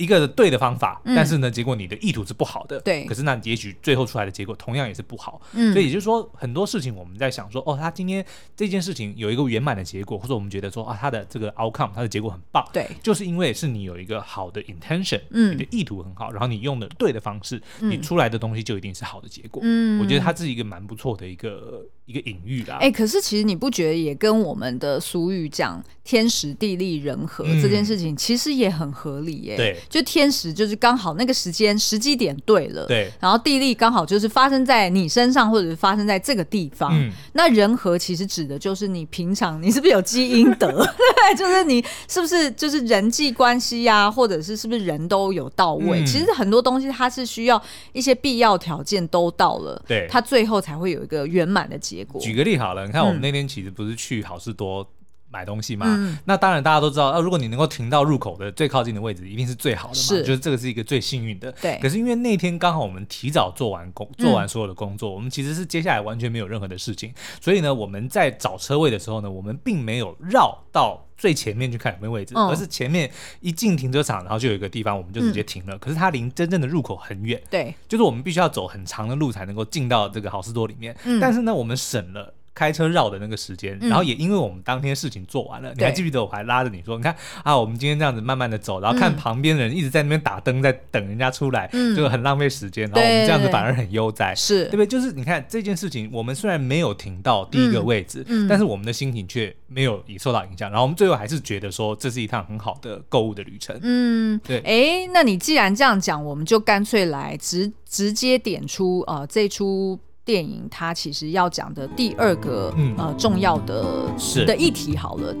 [0.00, 2.80] 一个对的方法，但是呢，结果你的意图是不好的。
[2.80, 5.40] 对，可是那也许最后出来的结果同样也是不好。
[5.52, 8.24] 嗯，所以也就是说，很多事情我们在想说，哦，他今天
[8.56, 12.66] 这件事情有一个圆满的结果，或者我们觉得说啊，他的这个 outcome，他的结果很棒。
[12.72, 19.60] 对，就是因为是你有一个好的 intention，嗯，你的意图很好，然后你用的对的方式，你出来的东西就一定是好的结果。
[19.64, 22.78] 嗯，我觉得它是一个蛮不错的一个一个隐喻啦。
[22.80, 29.56] 哎，可是其实你不觉得也跟我们的俗语讲天时地利人和这件事情其实也很合理耶？
[29.56, 30.80] 对，就天时就是。
[30.80, 36.90] 刚好那个时间时机点对了，对，然后地利刚好就是发生在你身上，或者是发生在这个地方。
[36.98, 40.68] 嗯，那人和其实指的就是你平常你是不是有基因德？
[40.96, 46.00] 对，就是你是不是就是人际关系呀、啊，或者是是不是人都有到位？
[46.00, 52.20] 嗯、其实很多东西它是需要一些必要条件都到了，对，它最后才会有一个圆满的结果。
[52.20, 54.88] 举个例好了，你看我们那天其实不是去好事多。
[55.30, 61.52] 买东西嘛，嗯、那当然大家都知道，啊，如果你能够停到入口的最靠近的位置，一定是最好的嘛，是就是这个是一个最幸运的。
[61.52, 61.78] 对。
[61.80, 73.08] 可是因为那天刚好我们提早做完工，做完所有的工作，嗯、我们其实是接下来完全没有任何的事情，所以呢，我们在找车位的时候呢，我们并没有绕到最前面去看有没有位置，嗯、而是前面
[73.40, 75.76] 一进停车场，然后就有一个地方，我们就直接停了。
[75.76, 80.96] 嗯、可是它离真正的入口很远，对，就是我们必须要走很长的路才能够进到这个好事多里面。
[81.04, 82.34] 嗯、但是呢，我们省了。
[82.54, 94.86] 开车绕的那个时间，然后也因为我们当天事情做完了，你还记不记得我还拉着你说，你看啊，我们今天这样子慢慢的走，然后看旁边的人一直在那边打灯，在等人家出来，就很浪费时间，然后我们这样子反而很悠哉，是对不对？
[94.86, 103.78] 就是你看这件事情，我们虽然没有停到第一个位置，但是我们的心情却没有也受到影响，然后我们最后还是觉得说这是一趟很好的购物的旅程。
[103.82, 104.58] 嗯，对。
[104.60, 109.98] 哎，那你既然这样讲，我们就干脆来直直接点出呃这出。
[110.24, 114.44] 电影它其实要讲的第二个、嗯、呃重要的是。
[114.44, 115.34] 的议题好了，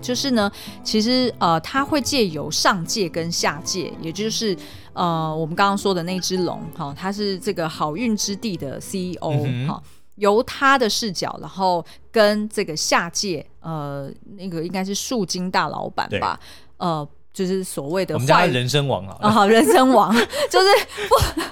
[0.00, 0.50] 就是呢，
[0.84, 4.56] 其实呃，它会借由上界跟下界，也就是
[4.92, 9.82] 呃，我们刚刚说的那只龙哈，它是这个好运之地的 CEO 哈、
[10.16, 16.38] 由他的视角，然后跟这个下界呃，那个应该是树金大老板吧，
[16.76, 17.08] 呃。
[17.32, 20.14] 就是所谓的，我们家人生王啊，好，人生王
[20.50, 20.66] 就是
[21.08, 21.42] 不，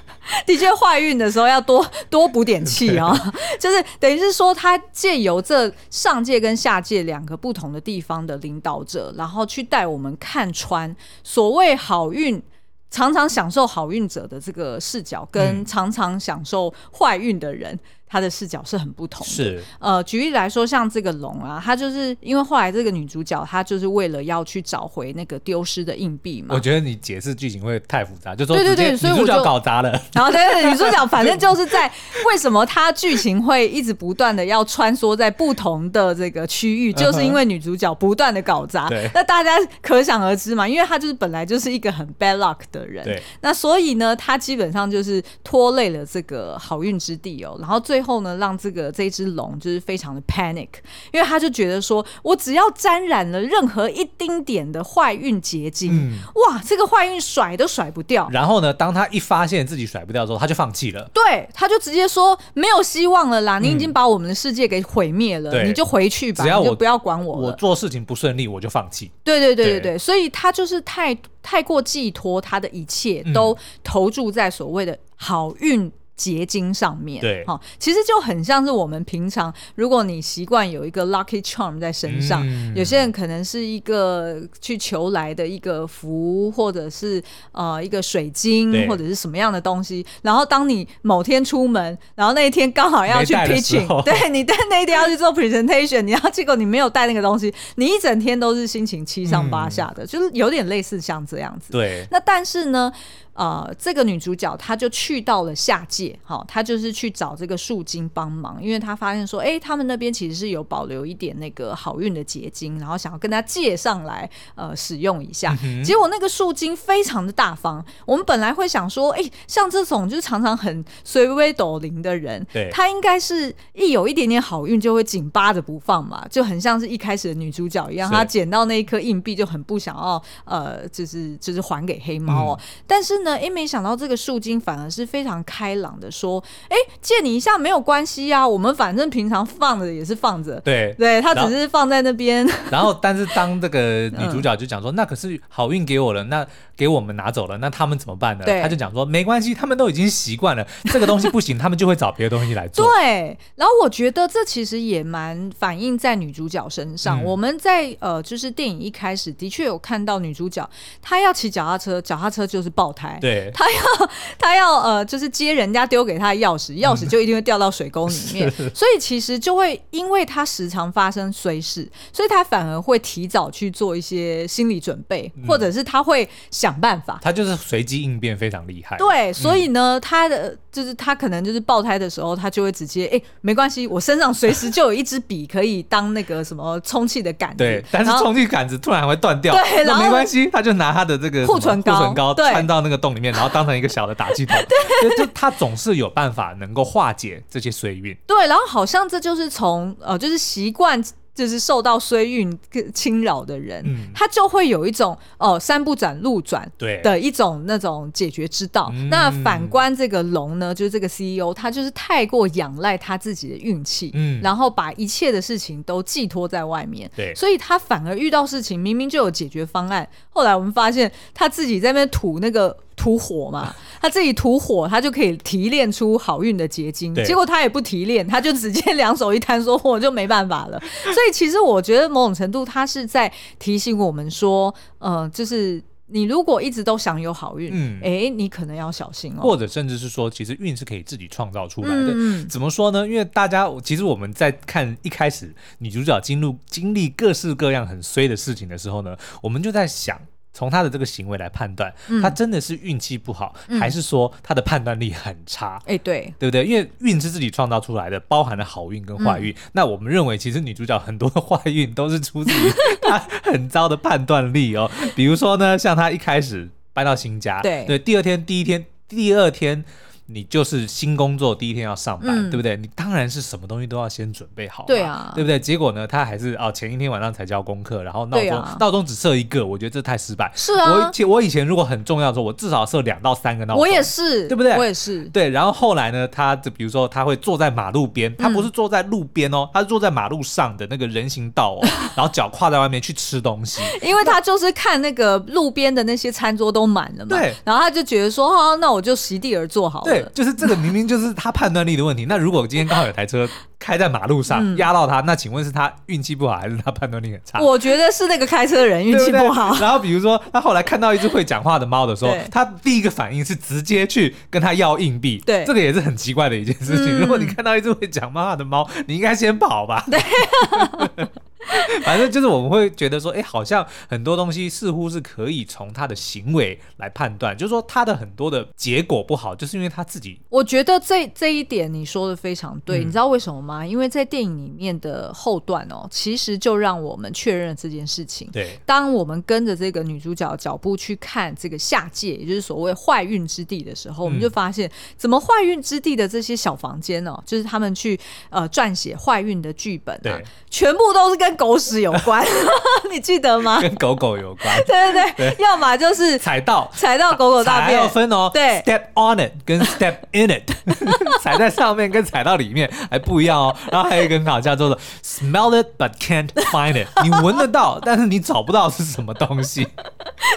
[0.44, 3.16] 的确坏运的时候要多多补点气啊，
[3.58, 12.42] 就是等于是说他借由这上界跟下界两个不同的地方的领导者，然后去带我们看穿所谓好运，
[12.90, 17.78] 常常享受好运者的这个视角，跟常常享受坏运的人。
[18.10, 19.32] 他的视角是很不同的。
[19.32, 26.48] 是，呃，举例来说，像这个龙啊，他就是因为后来这个女主角，她就是为了要去找回那个丢失的硬币嘛。
[26.54, 29.90] 我觉得你解释剧情会太复杂，就说对对对，所以女主角搞砸了。
[30.12, 31.90] 然后对对，女主角反正 就是在
[32.26, 38.88] 为什么她剧情会一直不断的要穿梭在不同的这个区域，就是因为女主角不断的搞砸。
[38.88, 43.04] 对，那大家可想而知嘛，因为她就是本来就是一个很 bad luck 的人。
[43.04, 50.68] 对，那所以呢，她基本上就是拖累了这个好运之地哦，然后最最后呢，让这个这只龙就是非常的 panic，
[51.12, 58.26] 因为他就觉得说，我只要沾染了任何一丁点的坏运结晶，嗯、哇，这个坏运甩都甩不掉。
[58.32, 61.10] 然后呢，当他一发现自己甩不掉之后，他就放弃了。
[61.12, 67.48] 对，他就直接说没有希望了啦，你已经把我们的世界给毁灭了，嗯、你就回去吧，只要我你就不要管我了。
[67.48, 69.10] 我做事情不顺利，我就放弃。
[69.22, 75.92] 对对对对对，对所以他就是太太过寄托他的一切都投注在所谓的好运。
[76.20, 90.04] 结晶上面，对，哈，其实就很像是我们平常，如果你习惯有一个 lucky charm 在身上，嗯、有些人可能是一个去求来的一个符，或者是呃一个水晶，或者是什么样的东西。
[90.20, 101.72] 然后当你某天出门，然后那一天刚好要去 pitching，对 你但那一天要去做 presentation，你要结果你没有带那个东西，你一整天都是心情七上八下的，嗯、就是有点类似像这样子。
[101.72, 102.92] 对，那但是呢？
[103.40, 115.56] 呃，这个女主角她就去到了下界，好、哦，她就是去找这个树精帮忙，因为她发现说，哎，他们那边其实是有保留一点那个好运的结晶，然后想要跟她借上来，呃，使用一下。
[115.64, 133.29] 嗯、结果那个树精非常的大方，我们本来会想说，哎，像这种就是常常很随微抖灵的人，对，她应该是一有一点点好运就会紧扒着不放嘛，就很像是一开始的女主角一样，她捡到那一颗硬币就很不想要，呃，就是就是还给黑猫哦，嗯、但是呢。
[133.36, 142.46] 哎，没想到这个树精反而是非常开朗的，说：“哎，借你一下没有关系啊，我们反正平常放着也是放着。”对，对他只是放在那边。
[142.70, 146.46] 然后，但是当这个女主角就讲说：“嗯、那可是好运给我了，那
[146.80, 153.36] 给我们拿走了，那他们怎么办呢？”对他就讲说：“没关系，他们都已经习惯了 这个东西不行，他们就会找别的东西来做。”对。
[153.56, 157.20] 然后我觉得这其实也蛮反映在女主角身上。
[157.20, 160.68] 嗯、我们在呃，就是电影一开始的确有看到女主角
[161.02, 163.18] 她要骑脚踏车，脚踏车就是爆胎。
[163.20, 178.96] 对，她要她要呃，就是接人家丢给她的钥匙，钥匙就一定会掉到水沟里面，嗯、 所以其实就会因为她时常发生衰事，所以她反而会提早去做一些心理准备，嗯、或者是她会想办法，他就是随机应变非常厉害。
[178.96, 193.50] 对，所以呢，嗯、他的就是他可能就是爆胎的时候，他就会直接哎、欸，没关系，我身上随时就有一支笔可以当那个什么充气的杆子，对，但是充气杆子突然会断掉，对，然后没关系，他就拿他的这个护唇膏，护唇膏穿到那个洞里面，然后。
[193.50, 194.56] 当成一个小的打气筒，
[195.02, 198.16] 对，就他总是有办法能够化解这些衰运。
[198.24, 201.02] 对，然后好像这就是从呃，就是习惯。
[201.34, 202.58] 就是受到衰运
[202.92, 207.00] 侵扰的人，嗯、他就会有一种哦，山不转路转对。
[207.02, 208.90] 的一种那种解决之道。
[208.90, 231.30] 对那反观这个龙呢，就是这个 CEO，他就是太过仰赖他自己的运气，嗯，然后把一切的事情都寄托在外面，对，所以他反而遇到事情明明就有解决方案，后来我们发现他自己在那边吐那个吐火嘛， 他自己吐火，他就可以提炼出好运的结晶，结果他也不提炼，他就直接两手一摊说 我就没办法了， 所以。
[231.32, 239.40] 其实我觉得某种程度，他是在提醒我们说，呃，就是你如果一直都想有好运，嗯，哎，你可能要小心哦。
[239.40, 242.12] 或者甚至是说，其实运是可以自己创造出来的。
[242.12, 243.06] 嗯，怎么说呢？
[243.06, 250.20] 因为大家其实我们在看一开始女主角经历经历各式各样很衰的事情的时候呢，我们就在想。
[250.52, 255.76] 从他的这个行为来判断，嗯、他真的是运气不好，嗯、还是说他的判断力很差？
[255.84, 256.64] 哎、欸，对，对不对？
[256.64, 259.52] 因为运是自己创造出来的，包含了好运跟坏运。
[259.52, 264.90] 嗯、那我们认为，其实女主角很多的坏运都是出自于她很糟的判断力哦。
[265.14, 269.84] 比如说呢，像她一开始搬到新家，对对，第二天、第一天、第二天。
[270.32, 272.76] 你就是新工作第一天要上班，嗯、对不对？
[272.76, 275.58] 你当然是什么东西都要先准备好，对啊，对不对？
[275.58, 280.50] 结果呢，他还是哦，前一天晚上才交功课，然后闹钟、啊、闹钟只设一个，我觉得这太失败。
[280.54, 283.80] 是啊，我以前我以前如果很重要的时候，我至少设两到三个闹钟。
[283.80, 284.76] 我也是，对不对？
[284.76, 285.24] 我也是。
[285.26, 300.04] 对，然后后来呢，他就比如说他会坐在马路边，他不是坐在路边哦，他是坐在马路上的那个人行道哦， 然后脚跨在外面去吃东西，因为他就是看那个路边的那些餐桌都满了嘛，对，然后他就觉得说，哦，那我就席地而坐好了。
[300.04, 301.00] 对，就是这个明明。
[301.10, 302.26] 就是他判断力的问题。
[302.26, 303.48] 那如果今天刚好有台车
[303.80, 307.58] 开在马路上压到他，那请问是他运气不好，还是他判断力很差？
[307.58, 309.76] 我觉得是那个开车的人运气不好。
[309.80, 315.42] 然后比如说，他后来看到一只会讲话的猫的时候，他第一个反应是直接去跟他要硬币。
[315.44, 317.18] 对，这个也是很奇怪的一件事情。
[317.18, 320.04] 如果你看到一只会讲话的猫，你应该先跑吧？
[320.08, 320.20] 对。
[322.04, 330.40] 反正就是我们会觉得说，哎、欸，好像很多东西似乎是可以从他的行为来判断，就是说他的很多的结果不好，就是因为他自己。
[330.48, 333.86] 我觉得这这一点你说的非常对，嗯、你知道为什么吗？
[333.86, 338.48] 因为在电影里面的后段哦，其实就让我们确认了这件事情。
[338.50, 348.18] 对，当我们跟着这个女主角的脚步去看这个下界，也就是所谓坏运之地的时候，嗯、我们就发现，怎么坏运之地的这些小房间哦，就是他们去
[348.48, 351.49] 呃撰写坏运的剧本啊，对全部都是跟。
[351.56, 352.44] 狗屎有关，
[353.10, 353.80] 你记得吗？
[353.80, 358.50] 跟狗狗有关，对对对，要么就是踩到踩到狗狗大便，还要分哦。
[358.52, 360.70] 对，step on it 跟 step in it，
[361.42, 363.76] 踩在上面跟踩到里面还不一样哦。
[363.90, 369.86] 然后还有一个很好叫做 smell it but can't find it， 你闻得到，但是你找不到是什么东西。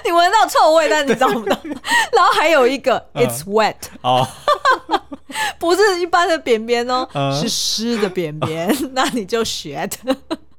[0.06, 1.58] 你闻到臭味，但是你找不到。
[1.64, 4.28] 然后还有一个 it's wet，哦，
[5.60, 7.08] 不是一般的便便哦，
[7.40, 10.16] 是湿的便便，那你就学的。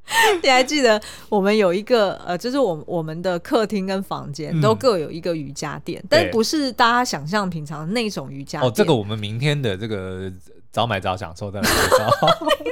[0.43, 8.71] 你还记得我们有一个呃，就是我我们的客厅跟房间都各有一个瑜伽垫，嗯、但不是大家想象平常的那种瑜伽垫。
[8.71, 10.31] 哦，这个我们明天的这个
[10.71, 11.61] 早买早享受的。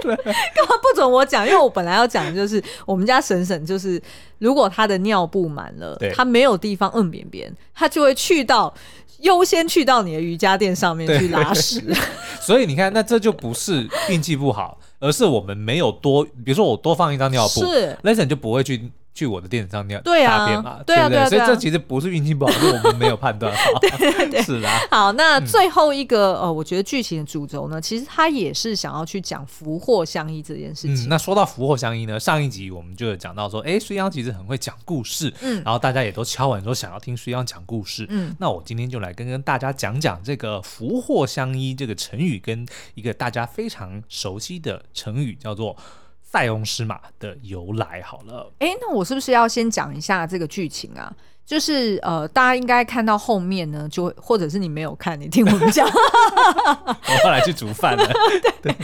[0.03, 1.47] 对， 干嘛不准我讲？
[1.47, 4.01] 因为我本来要讲的就是我们家婶婶，就是
[4.39, 8.73] 如果她的尿布满了，对她没有地方摁便便，她就会去到
[9.21, 11.83] 优先去到你的瑜伽垫上面去拉屎。
[12.43, 14.79] 所以你看，那这就不是运气不好。
[15.03, 21.29] 而是我们没有多，比如说我多放一张尿布是，Lesson 就不会去去我的垫子上尿大便嘛，对不对啊？
[21.29, 23.79] 所以这其实不是运气不好，是我们没有判断 好。
[23.81, 24.81] 对对， 是啊。
[24.91, 31.09] 好，那最后一个呃，我觉得剧情的主轴呢，其实它也是想要去讲福祸相依这件事情。
[31.09, 45.77] 那说到福祸相依呢，上一集我们就有讲到说，哎，水央其实很会讲故事，嗯，然后大家也都敲碗说想要听水央讲故事，嗯，那我今天就来跟跟大家讲讲这个福祸相依这个成语跟一个大家非常熟悉的成语叫做。
[46.33, 51.15] 塞翁失马的由来，好了，哎，那我是不是要先讲一下这个剧情啊？
[51.45, 55.87] 就是呃，大家应该看到后面呢，就或者是你没有看，你听我们讲。
[55.91, 58.11] 我后来去煮饭了。
[58.63, 58.75] 对，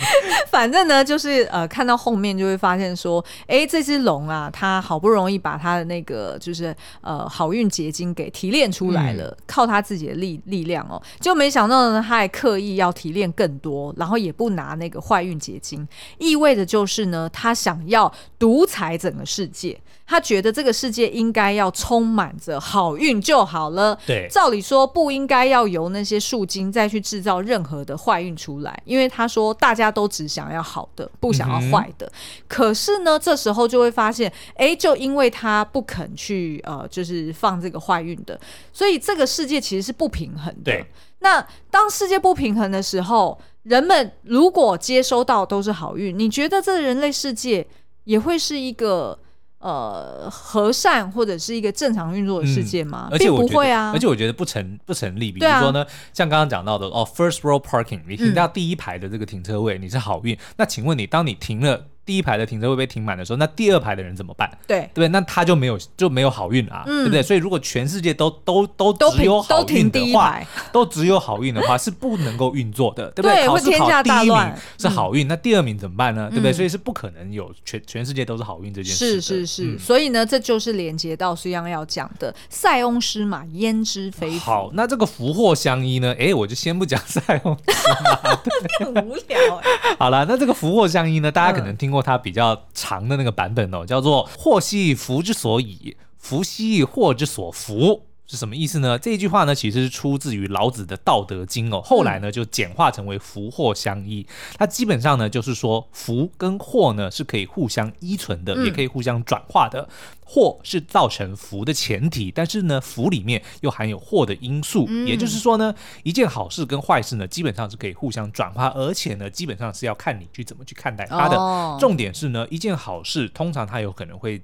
[0.50, 15.86] 反正呢，就是呃，看到后面就会发现说，哎，这只龙啊，它好不容易把它的那个就是呃好运结晶给提炼出来了，嗯、靠它自己的力力量哦，就没想到呢，它还刻意要提炼更多，然后也不拿那个坏运结晶，
[16.18, 19.80] 意味着就是呢，他想要独裁整个世界。
[20.10, 23.94] 他觉得这个世界应该要充满着好运就好了。
[24.06, 32.06] 对，照理说不应该要由那些树精再去制造任何的坏运出来，因为他说大家都只想要好的，不想要坏的。
[32.06, 32.12] 嗯、
[32.48, 38.40] 可是呢，这时候就会发现，哎，就因为他不肯去呃，就是放这个坏运的，
[38.72, 40.72] 所以这个世界其实是不平衡的。
[40.72, 40.86] 对，
[41.18, 47.66] 那当世界不平衡的时候，人们如果接收到都是好运，你觉得这人类世界
[48.04, 49.18] 也会是一个？
[49.58, 53.08] 呃，和善或者是一个正常运作的世界吗？
[53.10, 55.32] 而且不会啊，而且我觉得不成不成立。
[55.32, 60.38] 比如说呢，啊、像刚刚讲到的哦，first row parking，你停到第一排的这个停车位，嗯、你是好运。
[60.56, 61.86] 那请问你，当你停了？
[62.08, 64.50] 第一排的停车位被停满的时候，那第二排的人怎么办？
[64.66, 65.08] 对，对不对？
[65.08, 67.22] 那他就没有就没有好运啊，对不对？
[67.22, 70.40] 所以如果全世界都都都只有好运的话，
[70.72, 73.46] 都只有好运的话， 是不能够运作的，对不对？
[73.46, 76.28] 考试考第一名是好运，那第二名怎么办呢？
[76.30, 76.50] 对不对？
[76.50, 79.20] 所以是不可能有全全世界都是好运这件事。
[79.20, 84.38] 是是是，所以呢，这就是连接到水央要讲的“塞翁失马，焉知非福”。
[84.50, 86.16] 好，那这个福祸相依呢？
[86.18, 88.38] 哎，我就先不讲塞翁失马，
[88.80, 89.68] 很无聊哎。
[90.00, 91.30] 好了，那这个福祸相依呢？
[91.30, 92.64] 大家可能听过它比较。
[92.74, 98.98] 长的那个版本哦，叫做“祸兮福之所倚，福兮祸之所伏”，是什么意思呢？
[98.98, 104.26] 这一句话呢，其实是出自于老子的《道德经》哦，后来呢就简化成为“福祸相依”。
[104.58, 109.88] 它基本上呢就是说，福跟祸呢是可以互相依存的，也可以互相转化的。
[110.30, 114.86] 祸是造成福的前提，但是呢，福里面又含有祸的因素。
[115.06, 121.36] 也就是说呢，一件好事跟坏事呢，基本上是可以互相转化，而且呢，基本上是要看你去怎么去看待它的。
[121.80, 124.42] 重点是呢，一件好事通常它有可能会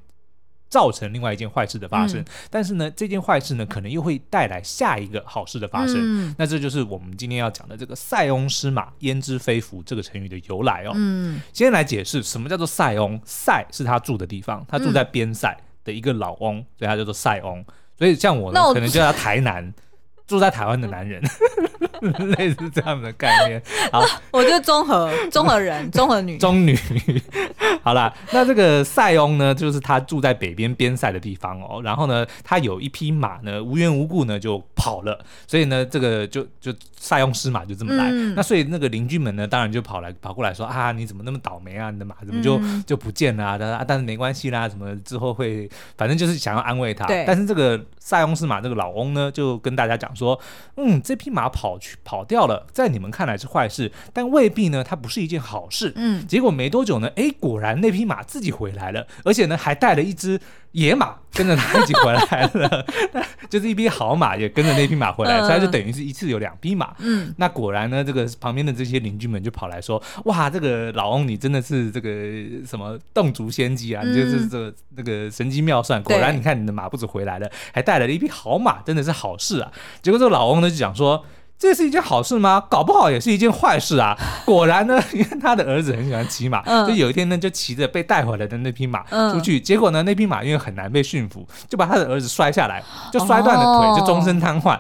[0.75, 6.35] 造成另外一件坏事的发生，但是呢，这件坏事呢，可能又会带来下一个好事的发生。
[6.37, 10.93] 那这就是我们今天要讲的这个“塞翁失马，焉知非福”这个成语的由来哦。
[10.97, 13.21] 嗯，先来解释什么叫做塞翁。
[13.25, 15.57] 塞是他住的地方，他住在边塞。
[15.85, 17.63] 的一个老翁，所以他叫做塞翁。
[17.99, 19.71] 所以像我呢，可能就叫台南，
[20.27, 21.23] 住在台湾的男人。
[22.37, 23.63] 类似这样的概念。
[23.91, 26.79] 好， 我就综合综合人， 综合女，中女。
[27.83, 31.81] 好啦，那这个塞翁呢，就是他住在北边边塞的地方哦。
[31.83, 36.71] 然后呢，他有一匹马呢，无缘无故呢就跑了，所以呢，这个就就
[37.05, 38.09] 塞翁失马就这么来。
[38.11, 41.91] 嗯、那所以那个邻居们呢，当然就跑来跑过来说啊，你怎么那么倒霉啊？
[41.91, 43.85] 你的马怎么就、嗯、就不见了啊？
[43.87, 47.05] 但是没关系啦，什么之后会，反正就是想要安慰他。
[47.27, 50.41] 但是这个塞翁失马这个老翁呢，就跟大家讲说，
[50.79, 55.93] 嗯，这匹马跑去跑掉了，在你们看来是坏事，但未必呢，它不是一件好事。
[55.97, 56.27] 嗯。
[56.27, 60.41] 结果没多久呢，哎，果然那匹马自己回来了，而且呢，还带了一只
[60.75, 62.85] 野马跟着他一起回来了，
[63.49, 66.93] 就是一匹好马也跟着那匹马回来，所以就等于是一次有两匹马。
[66.99, 67.33] 嗯。
[67.39, 72.11] 那果然呢，这个旁边的这些邻居们就跑来说，哇，这个老翁你真的是这个
[72.67, 79.71] 什么洞烛先机啊，你就是这个那个神机妙算，果然你看你的马不止回来了，还带来了一匹好马，真的是好事啊。
[80.03, 81.25] 结果这个老翁呢就讲说。
[81.59, 82.63] 这是一件好事吗？
[82.69, 84.17] 搞不好也是一件坏事啊！
[84.45, 89.03] 果然呢， 因为他的儿子很喜欢骑马，嗯、就有一天呢，就骑着被带回来的那匹马
[89.33, 89.59] 出去。
[89.59, 92.83] 嗯、结果呢，那匹马因为很难被驯服，就把他的儿子摔下来，
[93.13, 94.79] 就摔断了腿，就终身瘫痪。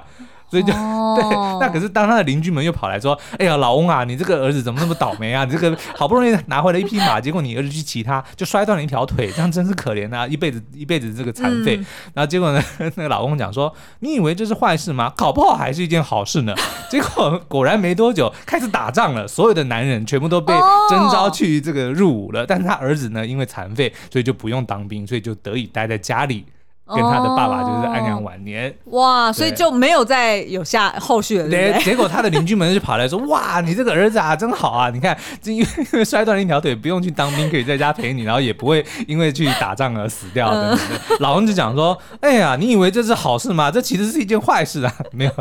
[0.54, 5.44] 所以就、哦、对，那可是当他的邻居们又跑来说：“哎呀，老翁啊，你这个儿子怎么那么倒霉啊？
[5.44, 10.24] 你这个好不容易拿回来一匹马，结果你儿子去骑它，就摔断了一条腿，这样真是可怜啊！
[10.28, 11.76] 一辈子一辈子这个残废。
[11.76, 15.12] 嗯、然后结果呢，那个老翁讲说：你以为这是坏事吗？
[15.16, 16.54] 搞不好还是一件好事呢。
[16.88, 20.54] 结果果然没多久开始打仗了，所有的男人全部都被
[20.88, 26.44] 征召去这个入伍了，哦、但是他儿子呢，因为残废，所以就不用当兵，所以就得以待在家里。”
[26.86, 31.48] 跟他的爸爸就是安享晚年，哦、哇，所以就没有再有下后续了。
[31.48, 34.90] 对，结果他的邻居们就跑来说：“哇， 你这个儿子啊，真好啊！
[34.90, 40.52] 你看，这因为摔断了一条腿，不用去当兵，可以在家陪你，然后也不会因为去打仗而死掉。
[40.52, 40.78] 等等”
[41.20, 43.70] 老翁就讲说：“哎呀，你以为这是好事吗？
[43.70, 44.92] 这其实是一件坏事啊！
[45.10, 45.32] 没有，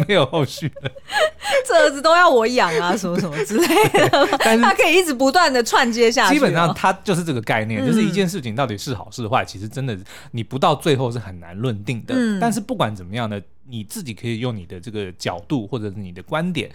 [0.06, 0.90] 没有后续了。
[1.66, 4.28] 这儿子都要我养啊，什么什么之类的。
[4.40, 6.34] 但是他可以一直不断的串接下去。
[6.34, 9.96] 基本上他就是这个概念，就是一件事情到底是好是坏，其实真的
[10.32, 10.74] 你不到。
[10.74, 16.70] 最后是很难论定的，嗯、但是不管怎么样呢，你自己可以用你的这个角度或者是你的观点。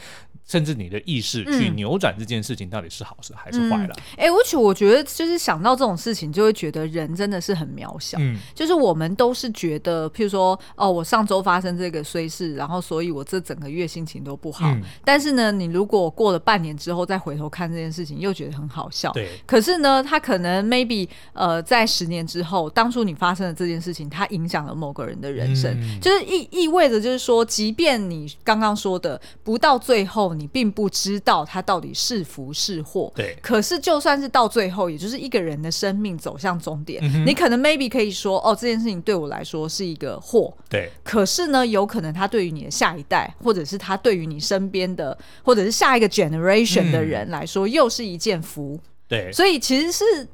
[0.46, 3.96] 甚至你的意识去扭转这件事情到底是好事还是坏了？
[4.18, 8.18] 哎、嗯，而且、欸、我觉得就是想到这种事情，就会觉得人真的是很渺小。
[8.20, 14.72] 嗯，就是我们都是觉得，譬如说，哦，我上周发生这个衰事，然后所以我这整个月心情都不好。
[14.72, 19.12] 嗯、但是呢，你如果过了半年之后再回头看这件事情，又觉得很好笑。
[19.12, 19.30] 对。
[19.46, 30.30] 可是呢，他可能 maybe 呃，在十年之后，当初你发生的这件事情，它影响了某个人的人生，嗯、就是意意味着就是说，即便你刚刚说的不到最后。
[30.40, 33.36] 你并不知道它到底是福是祸，对。
[33.42, 40.90] 可是就算是到最后，也就是一个人的生命走向终点，嗯、你可能 maybe 可以说，哦，这件事情对我来说是一个祸，对。
[41.04, 49.32] 可是呢，有可能他对于你的下一代，或者是他对于你身边的，或者是下一个 generation 的人来说，嗯、又是一件福，对。
[49.32, 50.28] 所以其实是。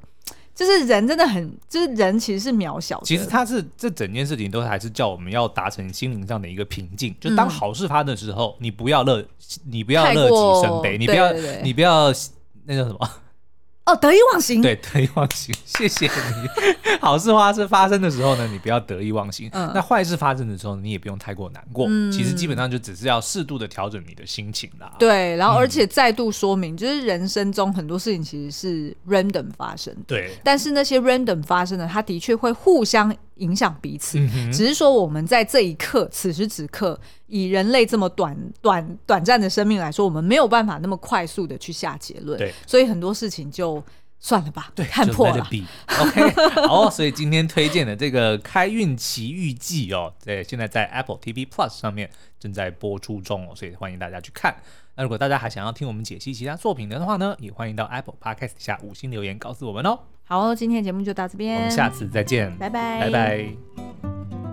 [0.55, 3.05] 就是人真的很，就是人其实是渺小的。
[3.05, 7.13] 其实他是这整件事情都还是叫我们要达成心灵上的一个平静。
[7.19, 9.23] 就当好事发生的时候，嗯、你不要乐，
[9.65, 12.07] 你不要乐极生悲，你不要，你不要
[12.63, 13.09] 那叫什么？
[13.86, 14.61] 哦，得意忘形。
[14.61, 15.53] 对，得意忘形。
[15.63, 16.99] 谢谢你。
[16.99, 19.47] 好事发生发生的时候呢，你不要得意忘形。
[19.53, 19.71] 嗯。
[19.75, 21.86] 那坏事发生的时候，你也不用太过难过。
[21.88, 22.11] 嗯。
[22.11, 24.91] 其实基本上就只是要适度的调整你的心情啦。
[24.97, 29.95] 对，然后而且再度说明，嗯、就是人生中很多事情其实是 random 发生。
[30.07, 30.31] 对。
[30.43, 33.15] 但是那些 random 发生的，它的确会互相。
[33.36, 42.38] 影响彼此，嗯、只是说我们在这一刻，此时此刻，以人类这么短短短暂的生命来说，我们没有办法那么快速的去下结论。
[42.38, 43.83] 对，所以很多事情就
[44.19, 45.47] 算了吧，对，看破了。
[45.99, 52.09] OK，好，所以今天推荐的这个《开运奇遇记》哦，对，现在在 Apple TV Plus 上面
[52.45, 54.55] 正在播出中哦，所以欢迎大家去看。
[54.95, 59.97] 那如果大家还想要听我们解析其他作品的话呢，也欢迎到 Apple Podcast 下五星留言告诉我们哦。
[60.25, 64.44] 好，今天的节目就到这边，我们下次再见，拜拜，拜拜。